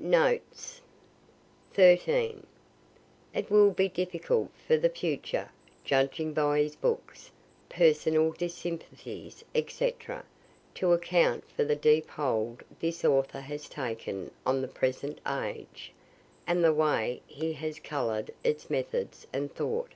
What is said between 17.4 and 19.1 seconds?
has color'd its method